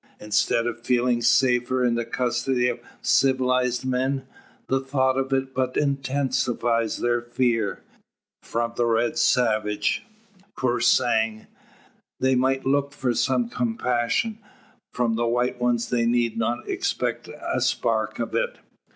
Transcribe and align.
Instead 0.19 0.65
of 0.65 0.83
feeling 0.83 1.21
safer 1.21 1.85
in 1.85 1.93
the 1.93 2.03
custody 2.05 2.67
of 2.67 2.79
civilised 3.03 3.85
men, 3.85 4.25
the 4.65 4.79
thought 4.79 5.15
of 5.15 5.31
it 5.31 5.53
but 5.53 5.77
intensifies 5.77 6.97
their 6.97 7.21
fears. 7.21 7.77
From 8.41 8.73
the 8.75 8.87
red 8.87 9.19
savage, 9.19 10.03
pur 10.57 10.79
sang, 10.79 11.45
they 12.19 12.33
might 12.33 12.65
look 12.65 12.93
for 12.93 13.13
some 13.13 13.47
compassion; 13.47 14.39
from 14.91 15.13
the 15.17 15.27
white 15.27 15.61
one 15.61 15.77
they 15.91 16.07
need 16.07 16.35
not 16.35 16.67
expect 16.67 17.27
a 17.53 17.61
spark 17.61 18.17
of 18.17 18.33
it. 18.33 18.57